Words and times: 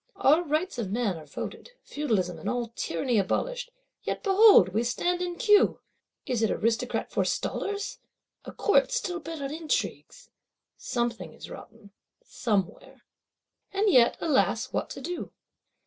Our 0.15 0.41
Rights 0.43 0.79
of 0.79 0.89
Man 0.91 1.17
are 1.19 1.27
voted, 1.27 1.73
Feudalism 1.83 2.39
and 2.39 2.49
all 2.49 2.69
Tyranny 2.75 3.19
abolished; 3.19 3.69
yet 4.01 4.23
behold 4.23 4.69
we 4.69 4.81
stand 4.83 5.21
in 5.21 5.35
queue! 5.35 5.79
Is 6.25 6.41
it 6.41 6.49
Aristocrat 6.49 7.11
forestallers; 7.11 7.99
a 8.43 8.51
Court 8.51 8.91
still 8.91 9.19
bent 9.19 9.43
on 9.43 9.53
intrigues? 9.53 10.31
Something 10.75 11.35
is 11.35 11.51
rotten, 11.51 11.91
somewhere. 12.23 13.03
And 13.71 13.91
yet, 13.91 14.17
alas, 14.19 14.73
what 14.73 14.89
to 14.89 15.01
do? 15.01 15.33